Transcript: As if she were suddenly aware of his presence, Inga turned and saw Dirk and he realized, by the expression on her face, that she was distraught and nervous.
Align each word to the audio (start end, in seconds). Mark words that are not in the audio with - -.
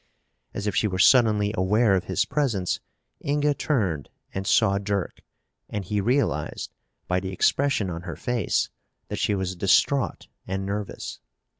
As 0.55 0.65
if 0.65 0.75
she 0.75 0.87
were 0.87 0.97
suddenly 0.97 1.53
aware 1.55 1.93
of 1.93 2.05
his 2.05 2.25
presence, 2.25 2.79
Inga 3.23 3.53
turned 3.53 4.09
and 4.33 4.47
saw 4.47 4.79
Dirk 4.79 5.21
and 5.69 5.85
he 5.85 6.01
realized, 6.01 6.73
by 7.07 7.19
the 7.19 7.31
expression 7.31 7.91
on 7.91 8.01
her 8.01 8.15
face, 8.15 8.71
that 9.09 9.19
she 9.19 9.35
was 9.35 9.55
distraught 9.55 10.27
and 10.47 10.65
nervous. 10.65 11.19